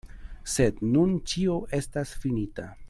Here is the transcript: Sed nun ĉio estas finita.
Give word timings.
Sed 0.53 0.81
nun 0.95 1.13
ĉio 1.33 1.59
estas 1.81 2.19
finita. 2.25 2.71